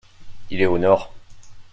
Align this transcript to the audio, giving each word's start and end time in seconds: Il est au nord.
Il 0.49 0.59
est 0.59 0.65
au 0.65 0.79
nord. 0.79 1.13